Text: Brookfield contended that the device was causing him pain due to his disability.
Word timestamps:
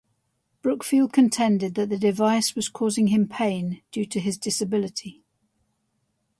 Brookfield 0.63 1.13
contended 1.13 1.75
that 1.75 1.89
the 1.89 1.97
device 1.99 2.55
was 2.55 2.69
causing 2.69 3.09
him 3.09 3.27
pain 3.27 3.83
due 3.91 4.07
to 4.07 4.19
his 4.19 4.35
disability. 4.35 5.21